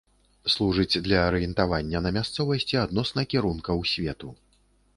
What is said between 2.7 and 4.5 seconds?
адносна кірункаў свету.